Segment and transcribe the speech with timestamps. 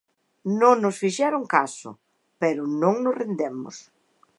[0.61, 1.89] Non nos fixeron caso,
[2.41, 3.75] pero non nos rendemos.